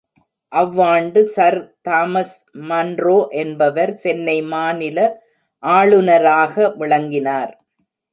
[0.51, 1.57] அவ்வாண்டு sir
[1.81, 2.33] Thomas
[2.69, 4.97] Munro என்பவர் சென்னை மாநில
[5.63, 7.53] ஆளுந ராக விளங்கினார்.